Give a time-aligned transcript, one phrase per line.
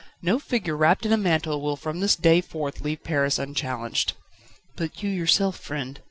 [0.23, 4.13] No figure wrapped in a mantle will from this day forth leave Paris unchallenged."
[4.75, 5.99] "But you yourself, friend?"